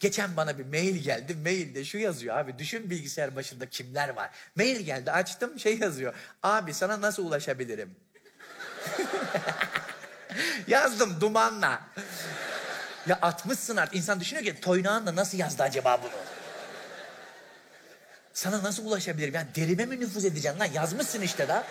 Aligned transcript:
Geçen 0.00 0.36
bana 0.36 0.58
bir 0.58 0.64
mail 0.66 0.96
geldi. 0.96 1.34
Mailde 1.34 1.84
şu 1.84 1.98
yazıyor 1.98 2.36
abi. 2.36 2.58
Düşün 2.58 2.90
bilgisayar 2.90 3.36
başında 3.36 3.66
kimler 3.66 4.08
var. 4.08 4.30
Mail 4.56 4.80
geldi 4.80 5.12
açtım 5.12 5.58
şey 5.58 5.78
yazıyor. 5.78 6.14
Abi 6.42 6.74
sana 6.74 7.00
nasıl 7.00 7.26
ulaşabilirim? 7.26 7.96
Yazdım 10.66 11.20
dumanla. 11.20 11.80
Ya 13.06 13.18
atmışsın 13.22 13.76
artık. 13.76 13.96
İnsan 13.96 14.20
düşünüyor 14.20 14.46
ki 14.46 14.60
toynağınla 14.60 15.16
nasıl 15.16 15.38
yazdı 15.38 15.62
acaba 15.62 16.00
bunu? 16.02 16.10
Sana 18.32 18.62
nasıl 18.62 18.86
ulaşabilirim? 18.86 19.34
Yani 19.34 19.48
derime 19.54 19.86
mi 19.86 20.00
nüfuz 20.00 20.24
edeceksin 20.24 20.60
lan? 20.60 20.64
Yazmışsın 20.66 21.22
işte 21.22 21.48
da. 21.48 21.64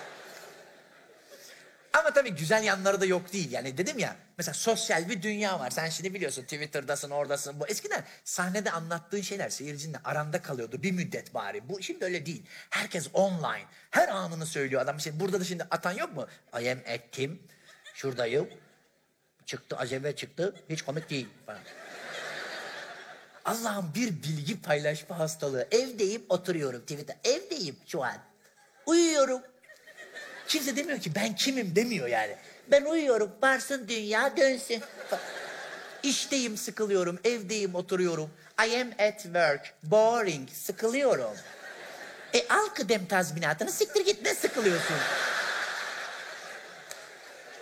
Tabii 2.17 2.35
güzel 2.35 2.63
yanları 2.63 3.01
da 3.01 3.05
yok 3.05 3.33
değil. 3.33 3.51
Yani 3.51 3.77
dedim 3.77 3.99
ya 3.99 4.15
mesela 4.37 4.53
sosyal 4.53 5.09
bir 5.09 5.21
dünya 5.21 5.59
var. 5.59 5.69
Sen 5.69 5.89
şimdi 5.89 6.13
biliyorsun 6.13 6.43
Twitter'dasın 6.43 7.09
oradasın. 7.09 7.59
Bu 7.59 7.67
eskiden 7.67 8.03
sahnede 8.23 8.71
anlattığın 8.71 9.21
şeyler 9.21 9.49
seyircinle 9.49 9.97
aranda 10.03 10.41
kalıyordu 10.41 10.83
bir 10.83 10.91
müddet 10.91 11.33
bari. 11.33 11.69
Bu 11.69 11.81
şimdi 11.81 12.05
öyle 12.05 12.25
değil. 12.25 12.45
Herkes 12.69 13.09
online. 13.13 13.65
Her 13.91 14.07
anını 14.07 14.45
söylüyor 14.45 14.81
adam. 14.81 14.99
Şimdi 14.99 15.19
burada 15.19 15.39
da 15.39 15.43
şimdi 15.43 15.63
atan 15.63 15.91
yok 15.91 16.15
mu? 16.15 16.27
I 16.61 16.71
am 16.71 16.77
at 16.77 17.11
Tim. 17.11 17.43
Şuradayım. 17.93 18.49
Çıktı 19.45 19.77
acebe 19.77 20.15
çıktı. 20.15 20.55
Hiç 20.69 20.81
komik 20.81 21.09
değil 21.09 21.27
falan. 21.45 21.61
Allah'ım 23.45 23.91
bir 23.95 24.23
bilgi 24.23 24.61
paylaşma 24.61 25.19
hastalığı. 25.19 25.67
Evdeyim 25.71 26.25
oturuyorum 26.29 26.81
Twitter. 26.81 27.17
Evdeyim 27.23 27.75
şu 27.87 28.03
an. 28.03 28.17
Uyuyorum. 28.85 29.41
Kimse 30.47 30.75
demiyor 30.75 30.99
ki 30.99 31.15
ben 31.15 31.35
kimim 31.35 31.75
demiyor 31.75 32.07
yani. 32.07 32.35
Ben 32.71 32.85
uyuyorum, 32.85 33.31
varsın 33.43 33.87
dünya 33.87 34.37
dönsün. 34.37 34.83
İşteyim, 36.03 36.57
sıkılıyorum, 36.57 37.19
evdeyim, 37.23 37.75
oturuyorum. 37.75 38.29
I 38.67 38.81
am 38.81 38.87
at 38.99 39.21
work, 39.21 39.73
boring, 39.83 40.49
sıkılıyorum. 40.49 41.35
E 42.33 42.47
al 42.47 42.67
kıdem 42.75 43.05
tazminatını, 43.05 43.71
siktir 43.71 44.05
git 44.05 44.25
ne 44.25 44.35
sıkılıyorsun? 44.35 44.95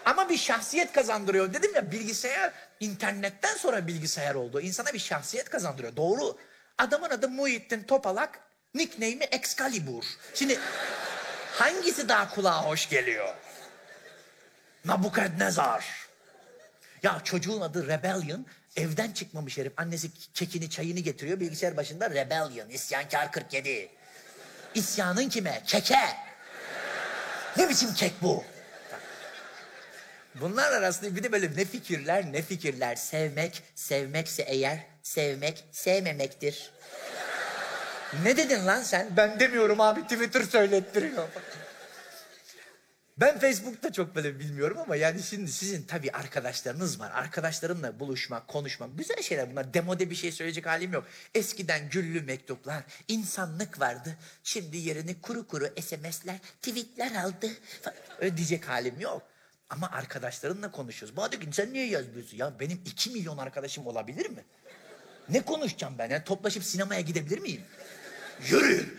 Ama 0.05 0.29
bir 0.29 0.37
şahsiyet 0.37 0.91
kazandırıyor. 0.91 1.53
Dedim 1.53 1.71
ya 1.75 1.91
bilgisayar 1.91 2.53
internetten 2.79 3.55
sonra 3.55 3.87
bilgisayar 3.87 4.35
oldu. 4.35 4.61
İnsana 4.61 4.93
bir 4.93 4.99
şahsiyet 4.99 5.49
kazandırıyor. 5.49 5.95
Doğru. 5.95 6.37
Adamın 6.77 7.09
adı 7.09 7.29
Muhittin 7.29 7.83
Topalak, 7.83 8.39
nickname'i 8.73 9.27
Excalibur. 9.31 10.03
Şimdi 10.33 10.59
hangisi 11.59 12.09
daha 12.09 12.29
kulağa 12.29 12.65
hoş 12.65 12.89
geliyor? 12.89 13.33
Nabukadnezar. 14.85 15.85
Ya 17.03 17.21
çocuğun 17.23 17.61
adı 17.61 17.87
Rebellion. 17.87 18.45
Evden 18.75 19.11
çıkmamış 19.11 19.57
herif. 19.57 19.73
Annesi 19.77 20.11
kekini 20.33 20.69
çayını 20.69 20.99
getiriyor. 20.99 21.39
Bilgisayar 21.39 21.77
başında 21.77 22.09
Rebellion. 22.09 22.69
İsyankar 22.69 23.31
47. 23.31 23.89
İsyanın 24.75 25.29
kime? 25.29 25.63
Keke. 25.67 25.99
Ne 27.57 27.69
biçim 27.69 27.93
kek 27.93 28.13
bu? 28.21 28.43
Bunlar 30.35 30.71
arasında 30.71 31.15
bir 31.15 31.23
de 31.23 31.31
böyle 31.31 31.55
ne 31.55 31.65
fikirler 31.65 32.31
ne 32.31 32.41
fikirler. 32.41 32.95
Sevmek, 32.95 33.63
sevmekse 33.75 34.43
eğer 34.43 34.79
sevmek 35.03 35.63
sevmemektir. 35.71 36.71
Ne 38.23 38.37
dedin 38.37 38.65
lan 38.65 38.81
sen? 38.81 39.07
Ben 39.17 39.39
demiyorum 39.39 39.81
abi 39.81 40.03
Twitter 40.03 40.41
söylettiriyor. 40.41 41.27
Ben 43.17 43.39
Facebook'ta 43.39 43.93
çok 43.93 44.15
böyle 44.15 44.39
bilmiyorum 44.39 44.77
ama 44.79 44.95
yani 44.95 45.23
şimdi 45.23 45.51
sizin 45.51 45.83
tabii 45.83 46.11
arkadaşlarınız 46.11 46.99
var. 46.99 47.11
Arkadaşlarınla 47.11 47.99
buluşmak, 47.99 48.47
konuşmak 48.47 48.97
güzel 48.97 49.21
şeyler 49.21 49.51
bunlar. 49.51 49.73
Demode 49.73 50.09
bir 50.09 50.15
şey 50.15 50.31
söyleyecek 50.31 50.65
halim 50.65 50.93
yok. 50.93 51.07
Eskiden 51.35 51.89
güllü 51.89 52.21
mektuplar, 52.21 52.83
insanlık 53.07 53.79
vardı. 53.79 54.17
Şimdi 54.43 54.77
yerini 54.77 55.21
kuru 55.21 55.47
kuru 55.47 55.67
SMS'ler, 55.81 56.37
tweetler 56.61 57.15
aldı. 57.15 57.47
Öyle 58.19 58.37
diyecek 58.37 58.69
halim 58.69 58.99
yok. 58.99 59.21
Ama 59.69 59.89
arkadaşlarınla 59.91 60.71
konuşuyoruz. 60.71 61.17
Bana 61.17 61.31
diyor 61.31 61.43
ki 61.43 61.49
sen 61.51 61.73
niye 61.73 61.87
yazmıyorsun? 61.87 62.37
Ya 62.37 62.59
benim 62.59 62.81
iki 62.85 63.09
milyon 63.09 63.37
arkadaşım 63.37 63.87
olabilir 63.87 64.29
mi? 64.29 64.45
Ne 65.29 65.41
konuşacağım 65.41 65.97
ben? 65.97 66.09
Yani 66.09 66.23
toplaşıp 66.23 66.63
sinemaya 66.63 67.01
gidebilir 67.01 67.39
miyim? 67.39 67.61
Yürüyün. 68.45 68.97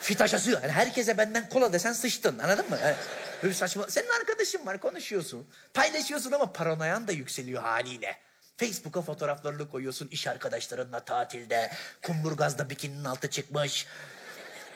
Fitaşası. 0.00 0.50
Yani 0.50 0.72
herkese 0.72 1.18
benden 1.18 1.48
kola 1.48 1.72
desen 1.72 1.92
sıçtın. 1.92 2.38
Anladın 2.38 2.70
mı? 2.70 2.78
Yani 2.82 2.96
böyle 3.42 3.54
saçma. 3.54 3.88
Senin 3.88 4.08
arkadaşın 4.20 4.66
var 4.66 4.80
konuşuyorsun. 4.80 5.46
Paylaşıyorsun 5.74 6.32
ama 6.32 6.52
paranoyan 6.52 7.08
da 7.08 7.12
yükseliyor 7.12 7.62
haliyle. 7.62 8.16
Facebook'a 8.56 9.02
fotoğraflarını 9.02 9.70
koyuyorsun 9.70 10.08
iş 10.08 10.26
arkadaşlarınla 10.26 11.00
tatilde. 11.00 11.70
Kumburgaz'da 12.02 12.70
bikininin 12.70 13.04
altı 13.04 13.30
çıkmış. 13.30 13.86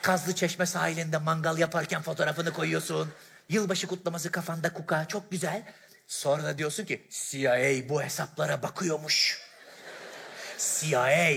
Kazlı 0.01 0.35
Çeşme 0.35 0.65
sahilinde 0.65 1.17
mangal 1.17 1.57
yaparken 1.57 2.01
fotoğrafını 2.01 2.53
koyuyorsun. 2.53 3.09
Yılbaşı 3.49 3.87
kutlaması 3.87 4.31
kafanda 4.31 4.73
kuka 4.73 5.05
çok 5.07 5.31
güzel. 5.31 5.63
Sonra 6.07 6.43
da 6.43 6.57
diyorsun 6.57 6.85
ki 6.85 7.07
CIA 7.09 7.89
bu 7.89 8.03
hesaplara 8.03 8.63
bakıyormuş. 8.63 9.41
CIA. 10.57 11.31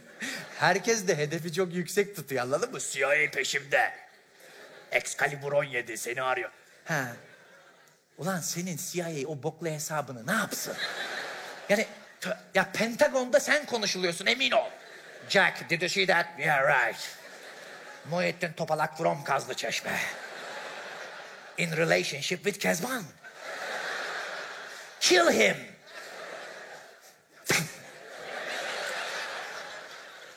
Herkes 0.58 1.08
de 1.08 1.16
hedefi 1.16 1.52
çok 1.52 1.74
yüksek 1.74 2.16
tutuyor 2.16 2.42
anladın 2.42 2.72
mı? 2.72 2.80
CIA 2.80 3.30
peşimde. 3.32 3.92
Excalibur 4.92 5.52
17 5.52 5.98
seni 5.98 6.22
arıyor. 6.22 6.50
Ha. 6.84 7.12
Ulan 8.18 8.40
senin 8.40 8.76
CIA 8.76 9.28
o 9.28 9.42
boklu 9.42 9.68
hesabını 9.68 10.26
ne 10.26 10.32
yapsın? 10.32 10.76
Yani 11.68 11.86
ya 12.54 12.72
Pentagon'da 12.72 13.40
sen 13.40 13.66
konuşuluyorsun 13.66 14.26
emin 14.26 14.50
ol. 14.50 14.70
Jack 15.28 15.70
did 15.70 15.82
you 15.82 15.88
see 15.88 16.06
that? 16.06 16.26
Yeah 16.38 16.62
right. 16.62 17.08
Muhittin 18.10 18.52
Topalak 18.52 18.98
from 18.98 19.24
Kazlı 19.24 19.54
Çeşme. 19.54 20.00
In 21.58 21.76
relationship 21.76 22.44
with 22.44 22.58
Kezban. 22.58 23.04
Kill 25.08 25.30
him. 25.30 25.56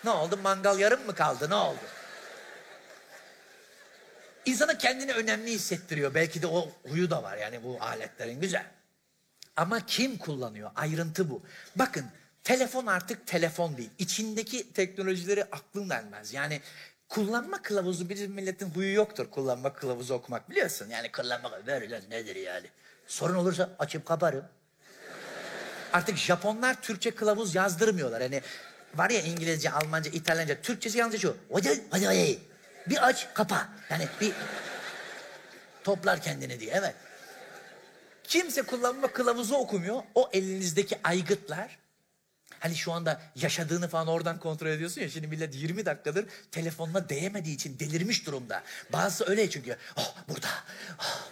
ne 0.03 0.09
oldu? 0.09 0.37
Mangal 0.37 0.79
yarım 0.79 1.05
mı 1.05 1.15
kaldı? 1.15 1.49
Ne 1.49 1.55
oldu? 1.55 1.79
İnsana 4.45 4.77
kendini 4.77 5.13
önemli 5.13 5.51
hissettiriyor. 5.51 6.13
Belki 6.13 6.41
de 6.41 6.47
o 6.47 6.71
huyu 6.83 7.09
da 7.09 7.23
var 7.23 7.37
yani 7.37 7.63
bu 7.63 7.77
aletlerin 7.81 8.41
güzel. 8.41 8.65
Ama 9.55 9.85
kim 9.85 10.17
kullanıyor? 10.17 10.71
Ayrıntı 10.75 11.29
bu. 11.29 11.43
Bakın 11.75 12.05
telefon 12.43 12.85
artık 12.85 13.27
telefon 13.27 13.77
değil. 13.77 13.91
İçindeki 13.99 14.73
teknolojileri 14.73 15.43
aklın 15.43 15.89
ermez. 15.89 16.33
Yani 16.33 16.61
kullanma 17.09 17.61
kılavuzu 17.61 18.09
bizim 18.09 18.31
milletin 18.31 18.69
huyu 18.69 18.93
yoktur. 18.93 19.31
Kullanma 19.31 19.73
kılavuzu 19.73 20.13
okumak 20.13 20.49
biliyorsun. 20.49 20.89
Yani 20.89 21.11
kullanma 21.11 21.65
böyle 21.67 22.01
nedir 22.09 22.35
yani? 22.35 22.67
Sorun 23.07 23.35
olursa 23.35 23.69
açıp 23.79 24.05
kaparım. 24.05 24.45
Artık 25.93 26.17
Japonlar 26.17 26.81
Türkçe 26.81 27.11
kılavuz 27.11 27.55
yazdırmıyorlar. 27.55 28.21
Hani 28.21 28.41
var 28.95 29.09
ya 29.09 29.21
İngilizce, 29.21 29.71
Almanca, 29.71 30.11
İtalyanca, 30.11 30.61
Türkçesi 30.61 30.97
yalnızca 30.97 31.19
şu. 31.19 31.37
Hadi 31.53 31.83
hadi 31.89 32.05
hadi. 32.05 32.39
Bir 32.87 33.07
aç 33.07 33.27
kapa. 33.33 33.69
Yani 33.89 34.07
bir 34.21 34.33
toplar 35.83 36.21
kendini 36.21 36.59
diye 36.59 36.71
evet. 36.75 36.95
Kimse 38.23 38.61
kullanma 38.61 39.07
kılavuzu 39.07 39.55
okumuyor. 39.55 40.03
O 40.15 40.29
elinizdeki 40.33 40.99
aygıtlar 41.03 41.81
Hani 42.61 42.75
şu 42.75 42.91
anda 42.91 43.21
yaşadığını 43.35 43.87
falan 43.87 44.07
oradan 44.07 44.39
kontrol 44.39 44.67
ediyorsun 44.67 45.01
ya. 45.01 45.09
Şimdi 45.09 45.27
millet 45.27 45.55
20 45.55 45.85
dakikadır 45.85 46.25
telefonla 46.51 47.09
değemediği 47.09 47.55
için 47.55 47.79
delirmiş 47.79 48.25
durumda. 48.25 48.63
Bazısı 48.93 49.29
öyle 49.29 49.49
çünkü. 49.49 49.77
Oh 49.97 50.15
burada. 50.29 50.47
Oh. 50.99 51.31